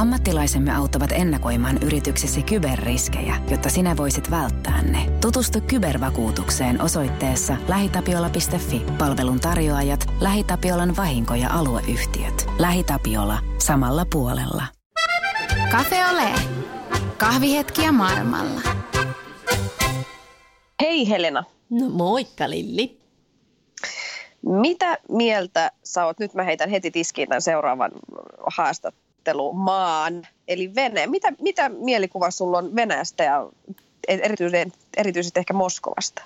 [0.00, 5.06] Ammattilaisemme auttavat ennakoimaan yrityksesi kyberriskejä, jotta sinä voisit välttää ne.
[5.20, 8.82] Tutustu kybervakuutukseen osoitteessa lähitapiola.fi.
[8.98, 12.46] Palvelun tarjoajat, LähiTapiolan vahinko- ja alueyhtiöt.
[12.58, 13.38] LähiTapiola.
[13.58, 14.62] Samalla puolella.
[15.70, 16.30] Cafe Ole.
[17.16, 18.60] Kahvihetkiä maailmalla.
[20.82, 21.44] Hei Helena.
[21.70, 23.00] No moikka Lilli.
[24.42, 27.90] Mitä mieltä sä oot, nyt mä heitän heti tiskiin tämän seuraavan
[29.20, 31.06] haastattelumaan, eli Vene.
[31.06, 33.48] Mitä, mitä mielikuva sulla on Venäjästä ja
[34.08, 36.22] erityisesti, erityisesti ehkä Moskovasta?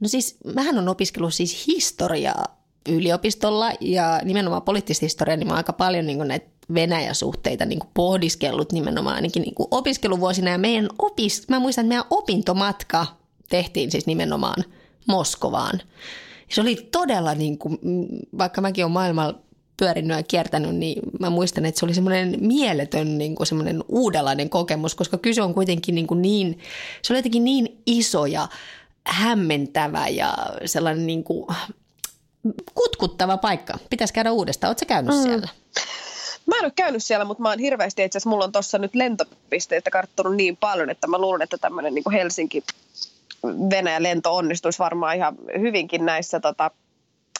[0.00, 2.44] No siis, mähän on opiskellut siis historiaa
[2.88, 9.16] yliopistolla ja nimenomaan poliittista historiaa, niin mä aika paljon niin näitä Venäjä-suhteita niin pohdiskellut nimenomaan
[9.16, 10.50] ainakin niin opiskeluvuosina.
[10.50, 13.06] Ja meidän opis, mä muistan, että meidän opintomatka
[13.48, 14.64] tehtiin siis nimenomaan
[15.08, 15.80] Moskovaan.
[16.48, 17.78] Se oli todella, niin kuin,
[18.38, 19.40] vaikka mäkin olen maailmalla
[19.76, 24.50] pyörinyt ja kiertänyt, niin mä muistan, että se oli semmoinen mieletön niin kuin semmoinen uudenlainen
[24.50, 26.58] kokemus, koska kyse on kuitenkin niin, kuin niin
[27.02, 28.48] se oli jotenkin niin iso ja
[29.06, 30.34] hämmentävä ja
[30.64, 31.46] sellainen niin kuin
[32.74, 33.78] kutkuttava paikka.
[33.90, 34.68] Pitäisi käydä uudestaan.
[34.68, 35.22] Oletko käynyt mm.
[35.22, 35.48] siellä?
[36.46, 38.94] Mä en ole käynyt siellä, mutta mä oon hirveästi, itse asiassa mulla on tuossa nyt
[38.94, 42.64] lentopisteitä karttunut niin paljon, että mä luulen, että tämmöinen niin Helsinki
[43.70, 46.70] Venäjän lento onnistuisi varmaan ihan hyvinkin näissä tota,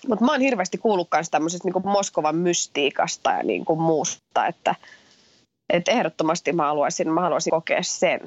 [0.08, 4.74] mutta mä oon hirveästi kuullut myös tämmöisestä niin Moskovan mystiikasta ja niin kuin muusta, että,
[5.72, 8.20] että ehdottomasti mä haluaisin, mä haluaisin kokea sen.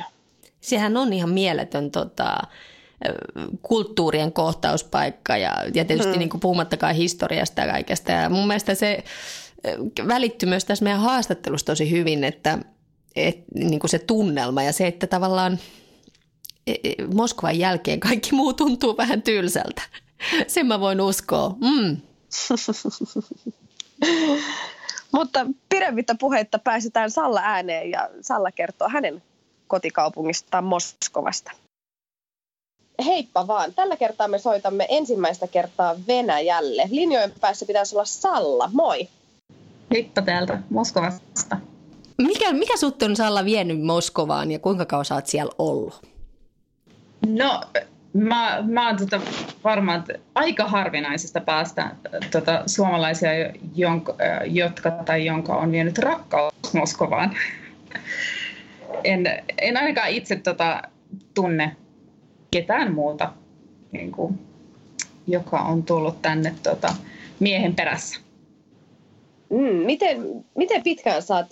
[0.61, 2.38] Sehän on ihan mieletön tota,
[3.61, 6.20] kulttuurien kohtauspaikka ja, ja tietysti hmm.
[6.20, 8.11] niin kuin puhumattakaan historiasta ja kaikesta.
[8.11, 9.03] Ja mun mielestä se
[10.08, 12.58] välittyy myös tässä meidän haastattelussa tosi hyvin, että
[13.16, 15.59] et, niin kuin se tunnelma ja se, että tavallaan
[17.14, 19.82] Moskovan jälkeen kaikki muu tuntuu vähän tylsältä.
[20.48, 21.56] Sen mä voin uskoa.
[21.62, 21.98] Mm.
[25.12, 29.23] Mutta pidemmittä puheitta pääsetään Salla ääneen ja Salla kertoo hänen
[29.68, 31.52] kotikaupungistaan Moskovasta.
[33.06, 33.73] Heippa vaan.
[33.73, 36.84] Tällä kertaa me soitamme ensimmäistä kertaa Venäjälle.
[36.92, 38.70] Linjojen päässä pitäisi olla Salla.
[38.73, 39.08] Moi.
[39.92, 41.58] Heippa täältä Moskovasta.
[42.17, 46.17] Mikä, mikä sut on Salla vienyt Moskovaan ja kuinka kauan sä oot siellä ollut?
[47.27, 47.61] No
[48.14, 49.21] Mä, mä oon tota
[49.64, 50.04] varmaan
[50.36, 51.95] aika harvinaisesta päästä
[52.32, 53.30] tota, suomalaisia,
[53.76, 54.15] jonka,
[54.45, 57.37] jotka tai jonka on vienyt rakkaus Moskovaan.
[59.04, 59.26] En,
[59.58, 60.82] en ainakaan itse tota,
[61.33, 61.76] tunne
[62.52, 63.33] ketään muuta,
[63.92, 64.39] niin kuin,
[65.27, 66.95] joka on tullut tänne tota,
[67.39, 68.20] miehen perässä.
[69.49, 71.48] Mm, miten, miten pitkään sä oot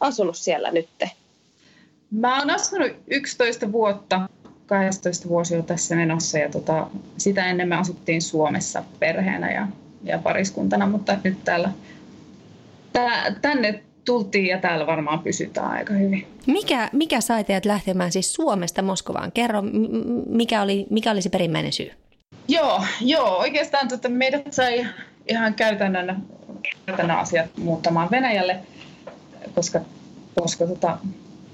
[0.00, 1.10] asunut siellä nytte?
[2.10, 4.28] Mä oon asunut 11 vuotta
[4.66, 6.86] 12 vuosi on tässä menossa ja tota,
[7.18, 9.68] sitä ennen me asuttiin Suomessa perheenä ja,
[10.04, 11.70] ja pariskuntana, mutta nyt täällä,
[12.92, 16.26] tää, tänne tultiin ja täällä varmaan pysytään aika hyvin.
[16.46, 19.32] Mikä, mikä sai teidät lähtemään siis Suomesta Moskovaan?
[19.32, 19.62] Kerro,
[20.26, 21.90] mikä oli, mikä oli se perimmäinen syy?
[22.48, 24.86] Joo, joo oikeastaan tota, meidät sai
[25.28, 26.22] ihan käytännön,
[26.86, 28.58] käytännön asiat muuttamaan Venäjälle,
[29.54, 29.80] koska,
[30.34, 30.98] koska tota,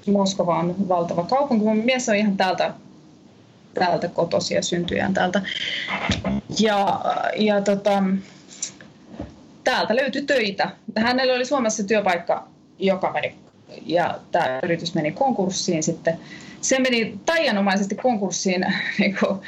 [0.06, 1.64] Moskova on valtava kaupunki.
[1.64, 2.74] Mun mies on ihan täältä
[3.74, 5.42] täältä kotosi ja syntyjään täältä.
[6.58, 7.00] Ja,
[7.36, 8.02] ja tota,
[9.64, 10.70] täältä löytyi töitä.
[10.96, 12.48] Hänellä oli Suomessa työpaikka,
[12.78, 13.34] joka meni,
[13.86, 16.18] ja tämä yritys meni konkurssiin sitten.
[16.60, 18.66] Se meni taianomaisesti konkurssiin
[18.98, 19.40] niin kuin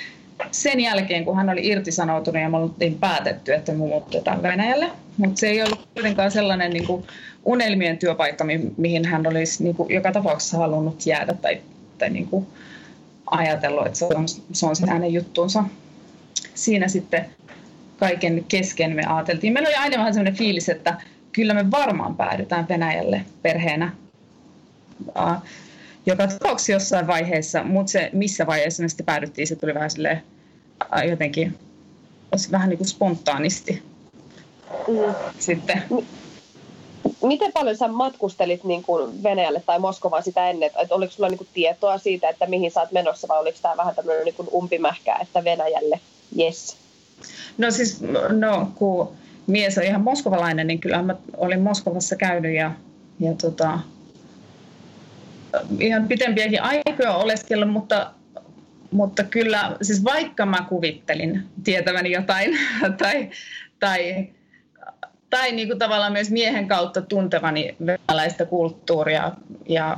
[0.51, 4.91] sen jälkeen, kun hän oli irtisanoutunut ja me oltiin päätetty, että me muutetaan Venäjälle.
[5.17, 7.05] Mutta se ei ollut kuitenkaan sellainen niin kuin
[7.45, 8.45] unelmien työpaikka,
[8.77, 11.61] mihin hän olisi niin kuin joka tapauksessa halunnut jäädä tai,
[11.99, 12.47] tai niin kuin,
[13.33, 15.65] ajatellut, että se on, se on hänen juttuunsa.
[16.55, 17.27] Siinä sitten
[17.99, 19.53] kaiken kesken me ajateltiin.
[19.53, 21.01] Meillä oli aina vähän sellainen fiilis, että
[21.33, 23.93] kyllä me varmaan päädytään Venäjälle perheenä.
[26.07, 30.23] Joka tapauksessa jossain vaiheessa, mutta se missä vaiheessa me sitten päädyttiin, se tuli vähän silleen
[31.11, 31.59] jotenkin
[32.51, 33.83] vähän niin kuin spontaanisti.
[34.89, 35.15] Mm.
[35.39, 35.83] Sitten
[37.23, 40.71] miten paljon sä matkustelit niin kuin Venäjälle tai Moskovaan sitä ennen?
[40.83, 43.77] Että oliko sulla niin kuin tietoa siitä, että mihin sä oot menossa vai oliko tämä
[43.77, 46.01] vähän tämmöinen niin kuin umpimähkä, että Venäjälle,
[46.39, 46.77] yes?
[47.59, 49.13] No siis, no kun
[49.47, 52.73] mies on ihan moskovalainen, niin kyllä mä olin Moskovassa käynyt ja,
[53.21, 53.79] ja tota,
[55.81, 58.11] ihan pitempiäkin aikoja oleskellut, mutta,
[58.91, 62.59] mutta kyllä, siis vaikka mä kuvittelin tietäväni jotain
[63.03, 63.31] tai,
[63.81, 64.27] tai
[65.33, 69.33] tai niin kuin tavallaan myös miehen kautta tuntevani venäläistä kulttuuria
[69.69, 69.97] ja,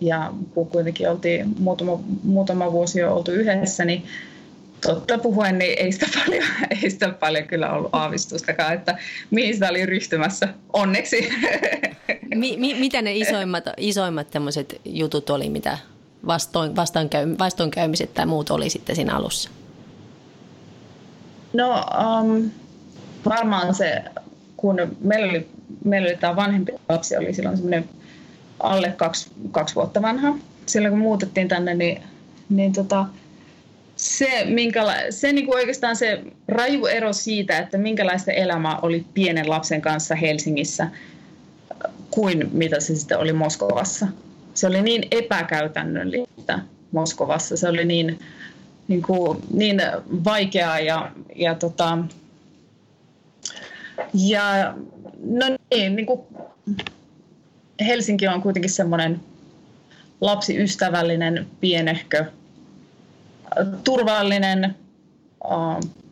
[0.00, 4.04] ja kun kuitenkin oltiin muutama, muutama vuosi jo oltu yhdessä, niin
[4.86, 6.44] totta puhuen, niin ei sitä paljon,
[6.82, 8.98] ei sitä paljon kyllä ollut aavistustakaan, että
[9.30, 10.48] mihin sitä oli ryhtymässä.
[10.72, 11.30] Onneksi.
[12.34, 14.28] mi, mi, mitä ne isoimmat, isoimmat
[14.84, 15.78] jutut oli, mitä
[16.26, 19.50] vastoin, vastoinkäy, vastoinkäymiset tai muut oli sitten siinä alussa?
[21.52, 21.84] No
[22.20, 22.50] um,
[23.28, 24.02] varmaan se,
[24.62, 25.48] kun meillä oli,
[25.84, 27.88] meillä oli tämä vanhempi lapsi, oli silloin semmoinen
[28.60, 30.34] alle kaksi, kaksi vuotta vanha.
[30.66, 32.02] Silloin kun muutettiin tänne, niin,
[32.48, 33.06] niin tota,
[33.96, 39.50] se, minkäla- se niin kuin oikeastaan se raju ero siitä, että minkälaista elämää oli pienen
[39.50, 40.88] lapsen kanssa Helsingissä
[42.10, 44.06] kuin mitä se sitten oli Moskovassa.
[44.54, 46.58] Se oli niin epäkäytännöllistä
[46.92, 47.56] Moskovassa.
[47.56, 48.18] Se oli niin,
[48.88, 49.82] niin, kuin, niin
[50.24, 51.98] vaikeaa ja, ja, tota,
[54.14, 54.74] ja
[55.24, 56.20] no niin, niin kuin
[57.86, 59.20] Helsinki on kuitenkin semmoinen
[60.20, 62.24] lapsiystävällinen, pienehkö,
[63.84, 64.74] turvallinen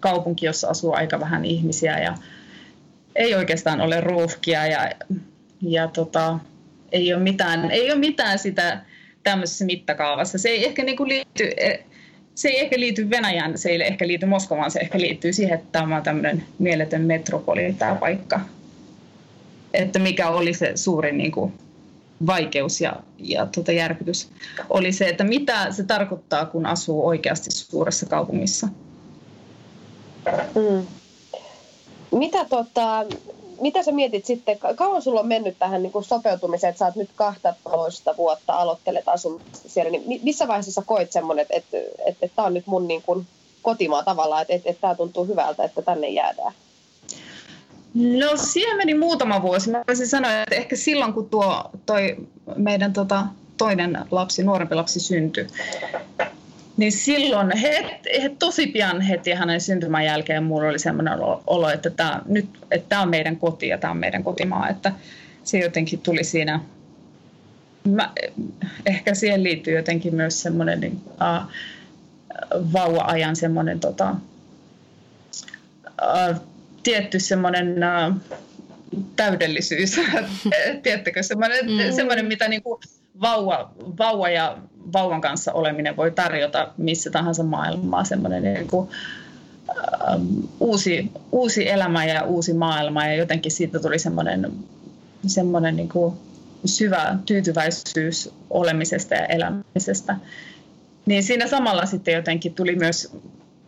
[0.00, 2.14] kaupunki, jossa asuu aika vähän ihmisiä ja
[3.16, 4.90] ei oikeastaan ole ruuhkia ja,
[5.60, 6.38] ja tota,
[6.92, 8.82] ei, ole mitään, ei ole mitään sitä
[9.22, 10.38] tämmöisessä mittakaavassa.
[10.38, 11.78] Se ei ehkä niin liity, e,
[12.40, 15.66] se ei ehkä liity Venäjään, se ei ehkä liity Moskovaan, se ehkä liittyy siihen, että
[15.72, 18.40] tämä on tämmöinen mieletön metropoli tämä paikka.
[19.74, 21.52] Että mikä oli se suurin niin kuin,
[22.26, 24.28] vaikeus ja, ja tuota järkytys
[24.70, 28.68] oli se, että mitä se tarkoittaa, kun asuu oikeasti suuressa kaupungissa.
[30.54, 30.86] Mm.
[32.18, 33.04] Mitä, tota,
[33.60, 36.96] mitä sä mietit sitten, kauan sulla on mennyt tähän niin kuin sopeutumiseen, että sä oot
[36.96, 41.76] nyt 12 vuotta aloittelet asumista siellä, niin missä vaiheessa sä koit semmoinen, että, että,
[42.06, 43.26] että, tämä on nyt mun niin kuin
[43.62, 46.52] kotimaa tavallaan, että, että, että tämä tuntuu hyvältä, että tänne jäädään?
[47.94, 49.70] No siihen meni muutama vuosi.
[49.70, 52.16] Mä voisin sanoa, että ehkä silloin kun tuo toi
[52.56, 55.46] meidän tota, toinen lapsi, nuorempi lapsi syntyi,
[56.80, 61.90] niin silloin he, he, tosi pian heti hänen syntymän jälkeen mulla oli sellainen olo, että
[61.90, 64.68] tämä, nyt, että tämä on meidän koti ja tämä on meidän kotimaa.
[64.68, 64.92] Että
[65.44, 66.60] se jotenkin tuli siinä,
[67.84, 68.12] mä,
[68.86, 71.52] ehkä siihen liittyy jotenkin myös semmoinen niin, uh,
[72.72, 74.10] vauva-ajan semmoinen tota,
[76.02, 76.40] uh,
[76.82, 77.76] tietty semmoinen
[78.08, 78.16] uh,
[79.16, 80.00] täydellisyys,
[80.82, 81.96] tiedättekö, semmoinen, mm.
[81.96, 82.80] semmoinen mitä niin kuin
[83.20, 84.58] vauva, vauva ja
[84.92, 88.88] vauvan kanssa oleminen voi tarjota missä tahansa maailmaa, semmoinen niin kuin,
[89.68, 94.52] uh, uusi, uusi elämä ja uusi maailma ja jotenkin siitä tuli semmoinen,
[95.26, 96.14] semmoinen niin kuin
[96.64, 100.16] syvä tyytyväisyys olemisesta ja elämisestä.
[101.06, 103.16] Niin siinä samalla sitten jotenkin tuli myös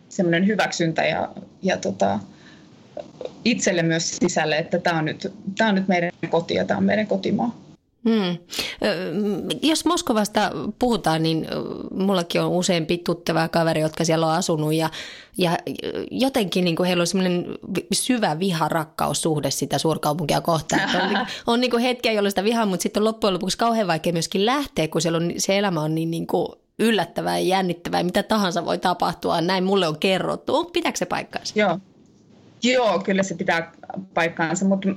[0.09, 1.29] semmoinen hyväksyntä ja,
[1.61, 2.19] ja tota,
[3.45, 6.83] itselle myös sisälle, että tämä on nyt, tämä on nyt meidän koti ja tämä on
[6.83, 7.62] meidän kotimaa.
[8.09, 8.37] Hmm.
[9.61, 11.47] Jos Moskovasta puhutaan, niin
[11.93, 14.89] mullakin on useampi tuttava kaveri, jotka siellä on asunut ja,
[15.37, 15.57] ja
[16.11, 17.45] jotenkin niin kuin heillä on semmoinen
[17.93, 20.89] syvä viha-rakkaussuhde sitä suurkaupunkia kohtaan.
[21.01, 24.13] on, niin, on niin kuin hetkiä, jolloin sitä vihaa, mutta sitten loppujen lopuksi kauhean vaikea
[24.13, 26.47] myöskin lähteä, kun siellä on, se elämä on niin, niin kuin
[26.79, 29.41] yllättävää ja jännittävää, mitä tahansa voi tapahtua.
[29.41, 30.65] Näin mulle on kerrottu.
[30.65, 31.59] Pitääkö se paikkaansa?
[31.59, 31.79] Joo.
[32.63, 33.71] Joo, kyllä se pitää
[34.13, 34.89] paikkaansa, mutta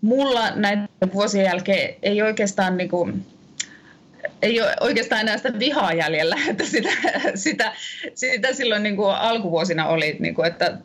[0.00, 3.26] mulla näiden vuosien jälkeen ei oikeastaan niin kuin,
[4.42, 6.90] ei ole oikeastaan enää sitä vihaa jäljellä, että sitä,
[7.34, 7.72] sitä,
[8.14, 10.78] sitä silloin niin kuin alkuvuosina oli, niin kuin, että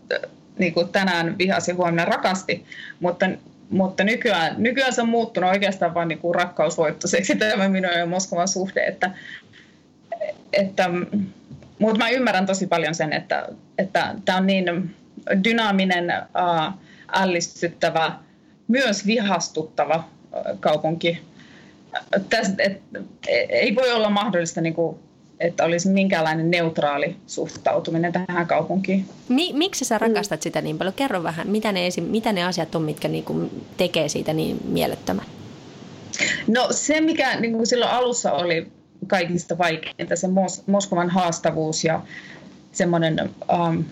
[0.58, 2.66] niin kuin tänään vihasi huomenna rakasti,
[3.00, 3.26] mutta,
[3.70, 8.48] mutta nykyään, nykyään se on muuttunut oikeastaan vain niin kuin rakkausvoittoiseksi tämä minun ja Moskovan
[8.48, 9.12] suhde, että,
[10.54, 10.90] että,
[11.80, 14.96] mutta mä ymmärrän tosi paljon sen, että, että tämä on niin
[15.44, 16.14] dynaaminen,
[17.14, 18.12] ällistyttävä,
[18.68, 20.04] myös vihastuttava
[20.60, 21.20] kaupunki.
[22.30, 22.82] Tästä, et,
[23.50, 25.00] ei voi olla mahdollista, niin kuin,
[25.40, 29.06] että olisi minkäänlainen neutraali suhtautuminen tähän kaupunkiin.
[29.30, 30.94] Mi- miksi sä rakastat sitä niin paljon?
[30.94, 34.60] Kerro vähän, mitä ne, esi- mitä ne asiat on, mitkä niin kuin tekee siitä niin
[34.66, 35.26] mielettömän?
[36.48, 38.72] No se, mikä niin kuin silloin alussa oli
[39.08, 42.02] kaikista vaikeinta, se Mos- Moskovan haastavuus ja
[42.72, 43.30] semmoinen
[43.68, 43.86] um,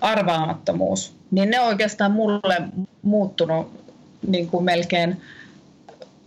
[0.00, 2.62] arvaamattomuus, niin ne on oikeastaan mulle
[3.02, 3.86] muuttunut
[4.26, 5.16] niin kuin melkein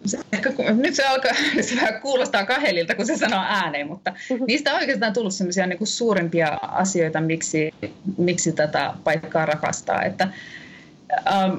[0.05, 4.45] se, ehkä, nyt se alkaa se vähän kuulostaa kahelilta, kun se sanoo ääneen, mutta mm-hmm.
[4.47, 7.73] niistä on oikeastaan tullut sellaisia niin kuin suurimpia asioita, miksi,
[8.17, 10.03] miksi tätä paikkaa rakastaa.
[10.03, 10.27] Että,
[11.31, 11.57] ähm,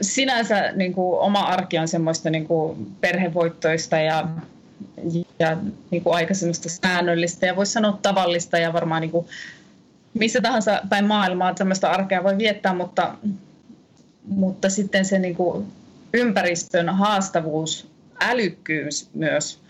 [0.00, 4.28] sinänsä niin kuin, oma arki on semmoista niin kuin, perhevoittoista ja,
[5.38, 5.56] ja
[5.90, 9.26] niin kuin, aika semmoista säännöllistä ja voisi sanoa tavallista ja varmaan niin kuin,
[10.18, 13.14] missä tahansa päin maailmaa tämmöistä arkea voi viettää, mutta,
[14.28, 15.66] mutta sitten se niin kuin
[16.14, 19.60] ympäristön haastavuus, älykkyys myös,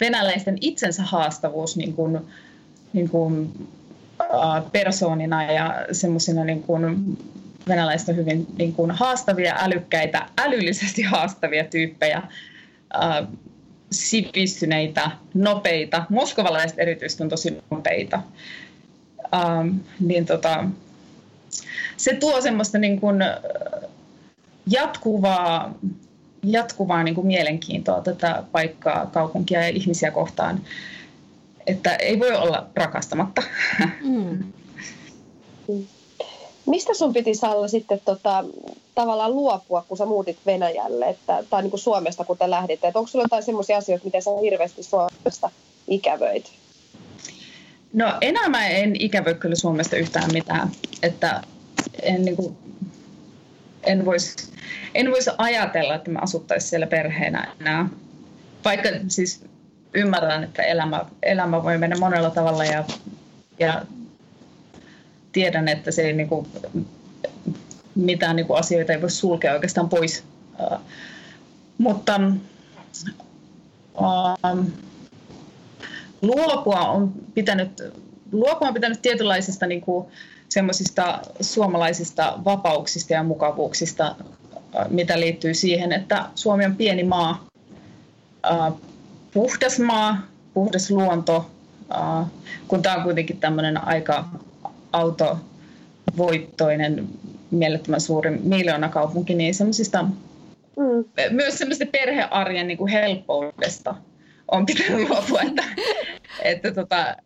[0.00, 2.18] venäläisten itsensä haastavuus niin kuin,
[2.92, 3.52] niin kuin,
[4.20, 7.18] äh, persoonina ja semmoisina niin kuin,
[7.68, 13.28] venäläiset on hyvin niin kuin haastavia, älykkäitä, älyllisesti haastavia tyyppejä, äh,
[13.92, 16.04] sivistyneitä, nopeita.
[16.08, 18.22] Moskovalaiset erityisesti on tosi nopeita.
[19.34, 20.64] Ähm, niin tota,
[21.96, 23.16] se tuo semmoista niin kuin
[24.66, 25.74] jatkuvaa,
[26.42, 30.60] jatkuvaa niin kuin mielenkiintoa tätä paikkaa, kaupunkia ja ihmisiä kohtaan,
[31.66, 33.42] että ei voi olla rakastamatta.
[34.04, 34.44] Mm.
[36.66, 38.44] Mistä sun piti Salla sitten tota,
[38.94, 42.86] tavallaan luopua, kun sä muutit Venäjälle, että, tai niin kuin Suomesta, kun te lähditte?
[42.86, 45.50] Että onko sulla jotain sellaisia asioita, mitä sä hirveästi Suomesta
[45.88, 46.52] ikävöit?
[47.92, 50.70] No enää mä en ikävöi kyllä Suomesta yhtään mitään.
[51.02, 51.42] Että
[52.02, 52.56] en, niin kuin,
[53.82, 54.56] en voisi
[54.96, 57.88] en vois ajatella, että me asuttaisiin siellä perheenä enää.
[58.64, 59.44] Vaikka siis
[59.94, 62.84] ymmärrän, että elämä, elämä voi mennä monella tavalla ja,
[63.58, 63.82] ja
[65.32, 66.46] tiedän, että se ei niin kuin,
[67.94, 70.24] mitään niin kuin asioita ei voi sulkea oikeastaan pois.
[70.60, 70.80] Uh,
[71.78, 72.20] mutta
[73.94, 74.58] uh,
[76.22, 77.82] luopua on pitänyt,
[78.32, 80.06] luopua on pitänyt tietynlaisista niin kuin,
[80.48, 84.16] semmoisista suomalaisista vapauksista ja mukavuuksista,
[84.88, 87.46] mitä liittyy siihen, että Suomi on pieni maa,
[88.50, 88.80] uh,
[89.32, 91.50] puhdas maa, puhdas luonto,
[91.90, 92.26] uh,
[92.68, 94.28] kun tämä on kuitenkin tämmöinen aika
[94.92, 97.08] autovoittoinen,
[97.50, 101.04] mielettömän suuri miljoonakaupunki, niin semmoisista mm.
[101.30, 103.94] myös semmoisesta perhearjen niin kuin helppoudesta
[104.48, 105.64] on pitänyt luopua, että,
[106.42, 107.16] että, tota,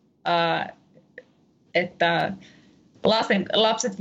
[1.75, 2.33] että
[3.05, 3.93] lasten, lapset,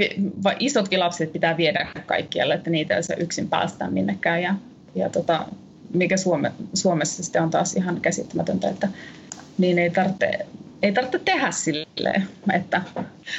[0.44, 4.42] vai isotkin lapset pitää viedä kaikkialle, että niitä ei saa yksin päästä minnekään.
[4.42, 4.56] Ja,
[4.96, 5.46] ja tota,
[5.94, 8.88] mikä Suome, Suomessa sitten on taas ihan käsittämätöntä, että
[9.58, 10.46] niin ei tarvitse
[10.82, 12.82] ei tarvitse tehdä silleen, että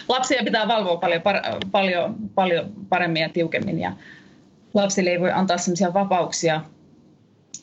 [0.09, 1.23] lapsia pitää valvoa paljon,
[1.71, 3.93] paljon, paljon paremmin ja tiukemmin ja
[4.75, 6.61] lapsille ei voi antaa sellaisia vapauksia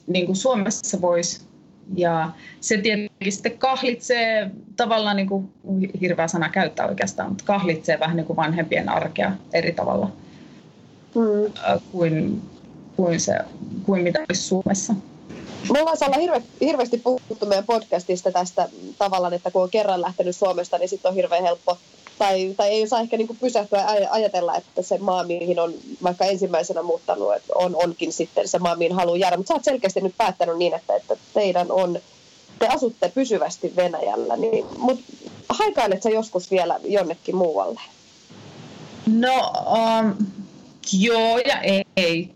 [0.07, 1.46] niin kuin Suomessa voisi.
[1.95, 2.29] Ja
[2.61, 5.49] se tietenkin sitten kahlitsee, tavallaan niin kuin
[6.01, 10.11] hirveä sana käyttää oikeastaan, mutta kahlitsee vähän niin kuin vanhempien arkea eri tavalla
[11.15, 11.53] mm.
[11.91, 12.41] kuin,
[12.95, 13.37] kuin, se,
[13.85, 14.93] kuin mitä olisi Suomessa.
[15.73, 20.35] Me ollaan Salla hirve, hirveästi puhuttu meidän podcastista tästä tavallaan, että kun on kerran lähtenyt
[20.35, 21.77] Suomesta, niin sitten on hirveän helppo,
[22.17, 26.25] tai, tai ei saa ehkä niin pysähtyä ja ajatella, että se maa, mihin on vaikka
[26.25, 29.37] ensimmäisenä muuttanut, että on, onkin sitten se maa, mihin haluaa jäädä.
[29.37, 31.99] Mutta sä oot selkeästi nyt päättänyt niin, että, että teidän on,
[32.59, 35.03] te asutte pysyvästi Venäjällä, niin, mutta
[35.49, 37.81] haikailet sä joskus vielä jonnekin muualle?
[39.07, 40.15] No, um,
[40.93, 41.61] Joo ja
[41.95, 42.29] ei.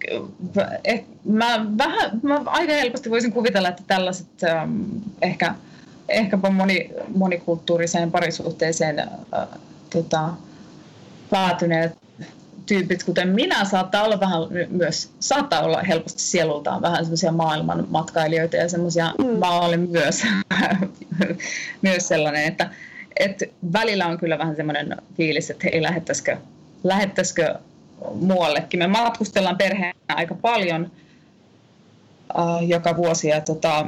[0.84, 4.82] Et mä, vähän, mä aika helposti voisin kuvitella, että tällaiset ähm,
[5.22, 5.56] ehkä,
[6.10, 9.48] ehkäpä moni, monikulttuuriseen parisuhteeseen äh,
[9.90, 10.30] tota,
[11.30, 11.98] päätyneet
[12.66, 18.58] tyypit, kuten minä, saattaa olla vähän myös, saattaa olla helposti sielultaan vähän semmoisia maailman matkailijoita
[18.58, 19.26] ja semmoisia, mm.
[19.26, 20.24] mä olen myös,
[21.82, 22.70] myös sellainen, että,
[23.20, 26.38] että välillä on kyllä vähän semmoinen fiilis, että hei, lähettäisikö,
[26.84, 27.56] lähettäisikö
[28.14, 28.80] muuallekin.
[28.80, 30.92] Me matkustellaan perheenä aika paljon
[32.38, 33.86] uh, joka vuosi ja tota,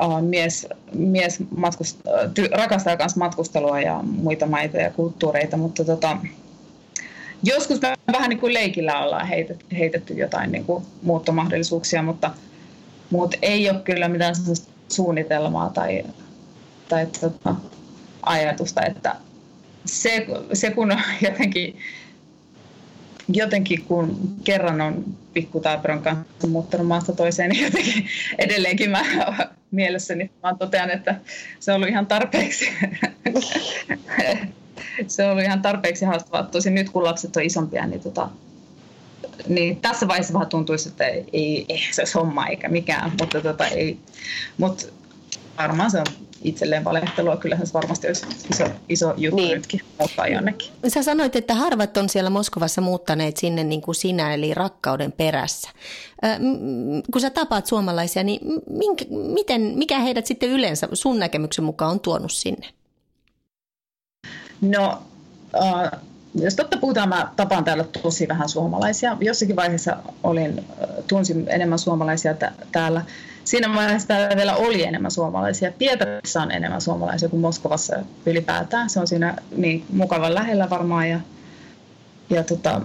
[0.00, 2.00] uh, mies, mies matkust,
[2.34, 6.16] ty, rakastaa myös matkustelua ja muita maita ja kulttuureita, mutta tota,
[7.42, 12.30] joskus me vähän niin kuin leikillä ollaan heitetty, heitetty jotain niin kuin muuttomahdollisuuksia, mutta,
[13.10, 14.34] mutta ei ole kyllä mitään
[14.88, 16.02] suunnitelmaa tai,
[16.88, 17.54] tai tota,
[18.22, 19.16] ajatusta, että
[19.84, 20.92] se, se kun
[21.28, 21.76] jotenkin
[23.28, 28.06] jotenkin kun kerran on pikkutaaperon kanssa muuttanut maasta toiseen, niin jotenkin
[28.38, 29.02] edelleenkin mä
[29.72, 31.20] mielessäni vaan totean, että
[31.60, 32.68] se on ollut ihan tarpeeksi.
[35.06, 36.42] se on ollut ihan tarpeeksi haastavaa.
[36.42, 38.28] Tosin nyt kun lapset on isompia, niin, tota,
[39.48, 43.66] niin tässä vaiheessa vähän tuntuisi, että ei, ei se olisi homma eikä mikään, mutta tota,
[43.66, 43.98] ei.
[44.58, 44.92] Mut
[45.58, 46.06] varmaan se on
[46.42, 47.36] itselleen valehtelua.
[47.36, 49.54] Kyllähän se varmasti olisi iso, iso juttu niin.
[49.54, 50.72] nytkin muuttaa jonnekin.
[50.88, 55.70] Sä sanoit, että harvat on siellä Moskovassa muuttaneet sinne niin kuin sinä, eli rakkauden perässä.
[56.24, 56.38] Äh,
[57.12, 58.40] kun sä tapaat suomalaisia, niin
[58.70, 62.66] minkä, miten, mikä heidät sitten yleensä sun näkemyksen mukaan on tuonut sinne?
[64.60, 65.02] No,
[65.62, 66.00] äh,
[66.34, 69.16] jos totta puhutaan, mä tapaan täällä tosi vähän suomalaisia.
[69.20, 70.64] Jossakin vaiheessa olin,
[71.06, 73.02] tunsin enemmän suomalaisia t- täällä
[73.44, 75.72] siinä vaiheessa täällä vielä oli enemmän suomalaisia.
[75.72, 77.96] Pietarissa on enemmän suomalaisia kuin Moskovassa
[78.26, 78.90] ylipäätään.
[78.90, 81.10] Se on siinä niin mukavan lähellä varmaan.
[81.10, 81.20] Ja,
[82.30, 82.80] ja tota,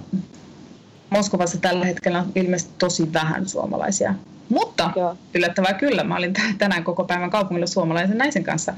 [1.09, 4.13] Moskovassa tällä hetkellä on ilmeisesti tosi vähän suomalaisia.
[4.49, 5.17] Mutta Joo.
[5.33, 8.73] yllättävää kyllä, mä olin tänään koko päivän kaupungilla suomalaisen naisen kanssa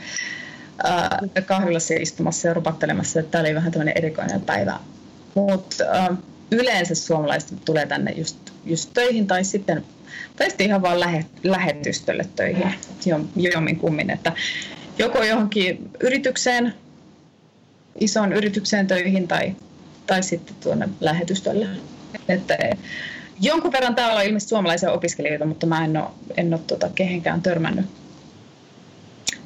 [0.86, 4.79] äh, kahvilassa istumassa ja rupattelemassa, että tämä oli vähän tämmöinen erikoinen päivä.
[5.36, 6.17] Mutta äh,
[6.51, 9.86] yleensä suomalaiset tulee tänne just, just töihin tai sitten,
[10.36, 12.74] tai sitten ihan vaan lähe, lähetystölle töihin
[13.36, 14.10] jommin kummin.
[14.10, 14.34] Että
[14.98, 16.74] joko johonkin yritykseen,
[18.00, 19.56] isoon yritykseen töihin tai,
[20.08, 21.68] tai sitten tuonne lähetystölle.
[22.30, 22.58] Että
[23.42, 27.42] jonkun verran täällä on ilmeisesti suomalaisia opiskelijoita, mutta mä en ole, en ole tuota, kehenkään
[27.42, 27.86] törmännyt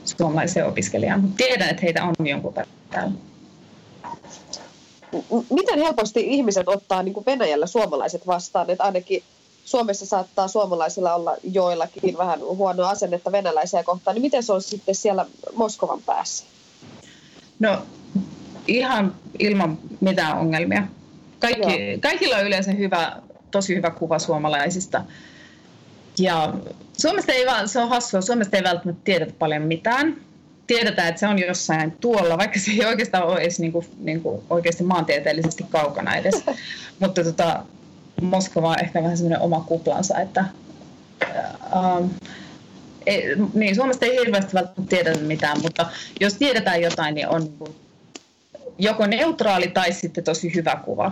[0.06, 3.14] suomalaisia opiskelijaa, mutta tiedän, että heitä on jonkun verran täällä.
[5.50, 8.70] Miten helposti ihmiset ottaa niin kuin Venäjällä suomalaiset vastaan?
[8.70, 9.24] Että ainakin
[9.66, 14.16] Suomessa saattaa suomalaisilla olla joillakin vähän huonoa asennetta venäläisiä kohtaan.
[14.16, 16.46] Niin miten se on sitten siellä Moskovan päässä?
[17.60, 17.78] No
[18.68, 20.88] ihan ilman mitään ongelmia.
[21.40, 25.04] Kaikki, kaikilla on yleensä hyvä, tosi hyvä kuva suomalaisista.
[26.20, 26.54] Ja
[26.98, 30.22] Suomesta ei se on hassua, Suomesta ei välttämättä tiedetä paljon mitään.
[30.68, 34.22] Tiedetään, että se on jossain tuolla, vaikka se ei oikeastaan ole edes niin kuin, niin
[34.22, 36.44] kuin oikeasti maantieteellisesti kaukana edes.
[37.00, 37.64] Mutta tota,
[38.22, 40.46] Moskova on ehkä vähän semmoinen oma kuplansa, että
[41.76, 42.06] ähm,
[43.06, 45.86] ei, niin, Suomesta ei hirveästi välttämättä tiedetä mitään, mutta
[46.20, 47.76] jos tiedetään jotain, niin on niin
[48.78, 51.12] joko neutraali tai sitten tosi hyvä kuva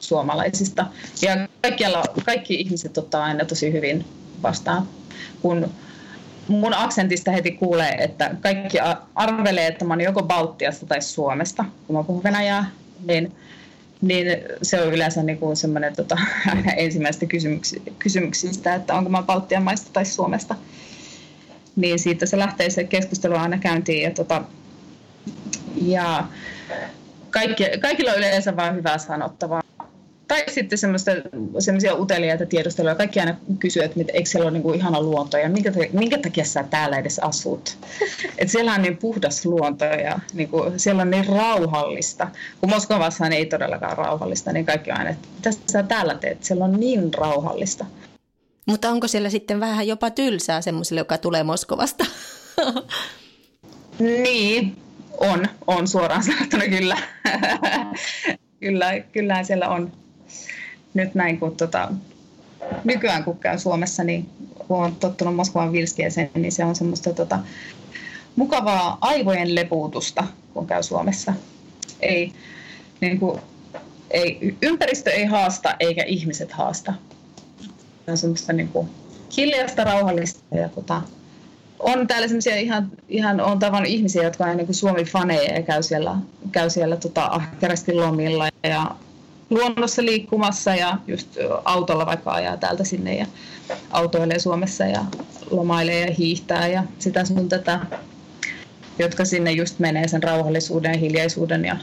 [0.00, 0.86] suomalaisista.
[1.22, 4.04] Ja kaikkialla, kaikki ihmiset ottaa aina tosi hyvin
[4.42, 4.88] vastaan.
[5.42, 5.70] Kun
[6.48, 8.78] mun aksentista heti kuulee, että kaikki
[9.14, 12.70] arvelee, että mä oon joko Baltiasta tai Suomesta, kun mä puhun venäjää,
[13.04, 13.32] niin,
[14.00, 14.26] niin
[14.62, 16.18] se on yleensä niin kuin semmoinen tota,
[16.76, 17.26] ensimmäistä
[17.98, 20.54] kysymyksistä, että onko mä Baltian maista tai Suomesta.
[21.76, 24.42] Niin siitä se lähtee se keskustelu aina käyntiin ja, tota,
[25.82, 26.24] ja
[27.30, 29.61] kaikki, kaikilla on yleensä vain hyvää sanottavaa
[30.32, 30.78] tai sitten
[31.58, 32.94] semmoisia uteliaita tiedusteluja.
[32.94, 36.64] Kaikki aina kysyy, että eikö siellä ole niinku ihana luonto ja minkä, minkä takia sä
[36.70, 37.78] täällä edes asut.
[38.38, 42.28] Et siellä on niin puhdas luonto ja niinku, siellä on niin rauhallista.
[42.60, 46.44] Kun Moskovassa ei todellakaan rauhallista, niin kaikki aina, että mitä sä täällä teet?
[46.44, 47.86] Siellä on niin rauhallista.
[48.66, 52.04] Mutta onko siellä sitten vähän jopa tylsää semmoiselle, joka tulee Moskovasta?
[54.22, 54.76] niin,
[55.18, 56.96] on, on suoraan sanottuna kyllä.
[58.60, 60.01] kyllä, kyllä siellä on
[60.94, 61.88] nyt näin, kun tota,
[62.84, 64.28] nykyään kun käy Suomessa, niin
[64.68, 67.38] kun on tottunut Moskovan vilskeeseen, niin se on semmoista tota,
[68.36, 70.24] mukavaa aivojen lepuutusta,
[70.54, 71.34] kun käy Suomessa.
[72.00, 72.32] Ei,
[73.00, 73.40] niin kuin,
[74.10, 76.94] ei, ympäristö ei haasta eikä ihmiset haasta.
[78.04, 78.88] Se on semmoista niin kuin,
[79.36, 81.02] hiljaista, rauhallista ja tota,
[81.78, 86.16] on täällä semmoisia ihan, ihan on tavannut ihmisiä, jotka on niin Suomi-faneja ja käy siellä,
[86.52, 88.96] käy siellä tota, ahkerasti lomilla ja
[89.52, 91.28] luonnossa liikkumassa ja just
[91.64, 93.26] autolla vaikka ajaa täältä sinne ja
[93.90, 95.04] autoilee Suomessa ja
[95.50, 97.80] lomailee ja hiihtää ja sitä sun tätä,
[98.98, 101.76] jotka sinne just menee sen rauhallisuuden, hiljaisuuden ja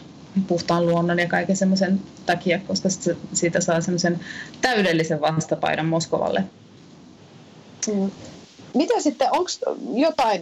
[0.48, 2.90] puhtaan luonnon ja kaiken semmoisen takia, koska
[3.34, 4.20] siitä saa semmoisen
[4.62, 6.44] täydellisen vastapaidan Moskovalle.
[7.88, 8.12] Mm.
[8.74, 9.50] Mitä sitten, onko
[9.94, 10.42] jotain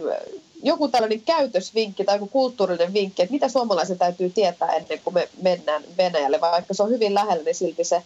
[0.62, 5.28] joku tällainen käytösvinkki tai joku kulttuurinen vinkki, että mitä suomalaisen täytyy tietää ennen kuin me
[5.42, 8.02] mennään Venäjälle, vaikka se on hyvin lähellä, niin silti se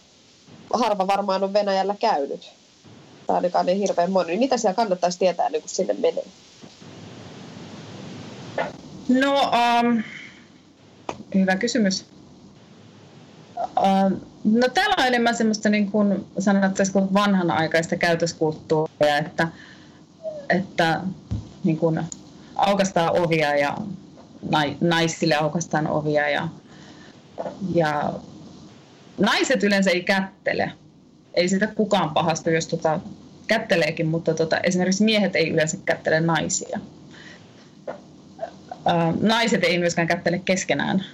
[0.73, 2.51] harva varmaan on Venäjällä käynyt.
[3.27, 4.27] Tai ainakaan niin hirveän moni.
[4.27, 6.25] Niin mitä siellä kannattaisi tietää ennen kuin sinne menee?
[9.09, 10.03] No, um,
[11.35, 12.05] hyvä kysymys.
[13.57, 19.47] Uh, no täällä on enemmän semmoista niin kuin sanottaisiko vanhanaikaista käytöskulttuuria, että,
[20.49, 21.01] että
[21.63, 21.99] niin kuin
[22.55, 23.77] aukastaa ovia ja
[24.81, 26.47] naisille aukastaan ovia ja,
[27.75, 28.13] ja
[29.17, 30.71] naiset yleensä ei kättele.
[31.33, 32.99] Ei sitä kukaan pahastu, jos tota,
[33.47, 36.79] kätteleekin, mutta tota, esimerkiksi miehet ei yleensä kättele naisia.
[39.21, 41.05] naiset ei myöskään kättele keskenään.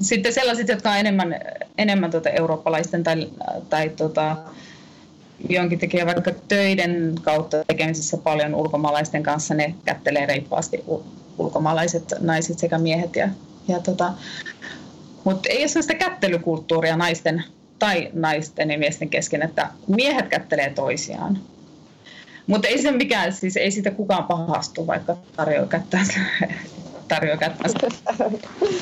[0.00, 1.40] Sitten sellaiset, jotka on enemmän,
[1.78, 3.30] enemmän tota eurooppalaisten tai,
[3.70, 4.36] tai tota,
[5.48, 10.84] jonkin tekee vaikka töiden kautta tekemisissä paljon ulkomaalaisten kanssa, ne kättelee reippaasti
[11.38, 13.16] ulkomaalaiset naiset sekä miehet.
[13.16, 13.28] Ja,
[13.68, 14.12] ja tota,
[15.24, 17.44] mutta ei ole sellaista kättelykulttuuria naisten
[17.78, 21.38] tai naisten ja miesten kesken, että miehet kättelee toisiaan.
[22.46, 26.20] Mutta ei se mikään, siis ei sitä kukaan pahastu, vaikka tarjoaa kättänsä.
[27.08, 27.78] tarjoaa kättänsä.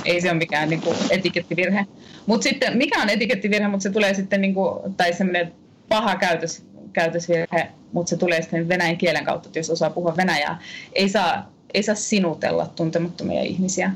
[0.04, 1.86] ei se ole mikään niinku, etikettivirhe.
[2.26, 5.52] Mutta sitten, mikä on etikettivirhe, mutta se tulee sitten, niinku, tai semmoinen
[5.92, 10.58] paha käytös, käytösvirhe, mutta se tulee sitten venäjän kielen kautta, että jos osaa puhua venäjää.
[10.92, 13.90] Ei saa, ei saa sinutella tuntemattomia ihmisiä.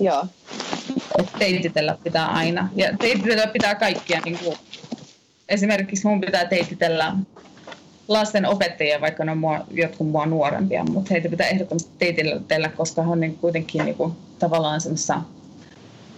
[0.00, 0.26] Joo.
[1.18, 2.68] Et teititellä pitää aina.
[2.76, 4.20] Ja teititellä pitää kaikkia.
[4.24, 4.56] Niin kuin,
[5.48, 7.16] esimerkiksi mun pitää teititellä
[8.08, 13.02] lasten opettajia, vaikka ne on mua, jotkut mua nuorempia, mutta heitä pitää ehdottomasti teititellä, koska
[13.02, 15.22] he on niin kuitenkin niin kuin, tavallaan semmoisessa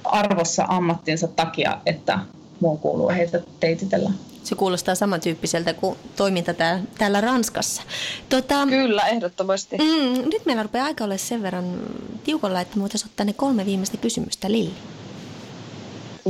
[0.04, 2.18] arvossa ammattinsa takia, että
[2.60, 4.10] muun kuuluu heitä teititellä.
[4.44, 7.82] Se kuulostaa samantyyppiseltä kuin toiminta täällä, täällä Ranskassa.
[8.28, 9.76] Tota, Kyllä, ehdottomasti.
[9.78, 11.80] Mm, nyt meillä rupeaa aika olla sen verran
[12.24, 14.52] tiukolla, että voitaisiin ottaa ne kolme viimeistä kysymystä.
[14.52, 14.74] Lilli.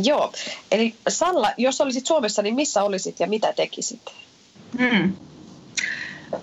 [0.05, 0.33] Joo,
[0.72, 4.00] eli Salla, jos olisit Suomessa, niin missä olisit ja mitä tekisit?
[4.79, 5.12] Hmm.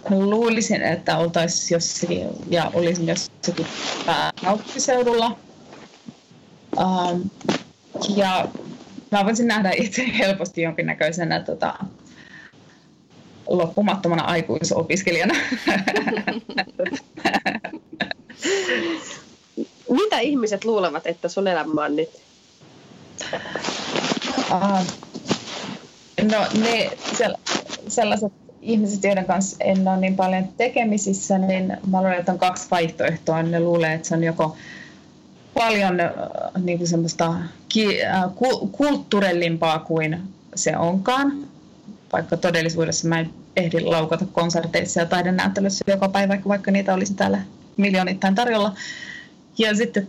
[0.09, 3.67] Luulisin, että oltaisiin jossakin, ja olisin jossakin
[4.05, 5.37] pääkaupunkiseudulla.
[6.77, 7.29] Um,
[8.15, 8.47] ja
[9.11, 11.73] mä voisin nähdä itse helposti jonkinnäköisenä tota,
[13.47, 15.33] loppumattomana aikuisopiskelijana.
[19.89, 22.09] Mitä ihmiset luulevat, että sun elämä on nyt?
[24.51, 24.85] Uh,
[26.31, 26.91] no ne
[27.87, 32.67] sellaiset ihmiset, joiden kanssa en ole niin paljon tekemisissä, niin mä luulen, että on kaksi
[32.71, 33.43] vaihtoehtoa.
[33.43, 34.55] Ne luulee, että se on joko
[35.53, 36.09] paljon äh,
[36.63, 37.35] niin kuin semmoista
[37.69, 38.23] ki, äh,
[38.71, 40.21] kulttuurellimpaa kuin
[40.55, 41.47] se onkaan,
[42.13, 47.41] vaikka todellisuudessa mä en ehdi laukata konserteissa ja taidenäyttelyssä joka päivä, vaikka niitä olisi täällä
[47.77, 48.75] miljoonittain tarjolla.
[49.57, 50.07] Ja sitten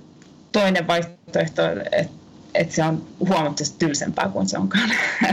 [0.53, 2.23] toinen vaihtoehto, että
[2.55, 4.91] että se on huomattavasti tylsempää kuin se onkaan.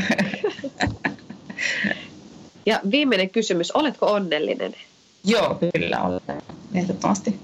[2.65, 4.75] Ja viimeinen kysymys, oletko onnellinen?
[5.23, 6.41] Joo, kyllä olen,
[6.73, 7.39] ehdottomasti.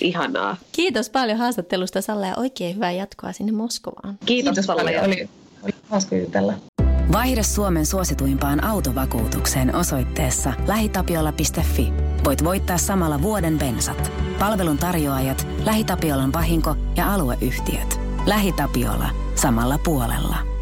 [0.00, 0.56] Ihanaa.
[0.72, 4.18] Kiitos paljon haastattelusta Salla ja oikein hyvää jatkoa sinne Moskovaan.
[4.26, 5.04] Kiitos, Kiitos paljon.
[5.04, 5.28] Oli,
[5.62, 6.54] oli hauska jutella.
[7.12, 11.92] Vaihde Suomen suosituimpaan autovakuutukseen osoitteessa lähitapiola.fi.
[12.24, 14.12] Voit voittaa samalla vuoden bensat.
[14.38, 18.00] Palvelun tarjoajat, LähiTapiolan vahinko ja alueyhtiöt.
[18.26, 19.10] LähiTapiola.
[19.34, 20.53] Samalla puolella.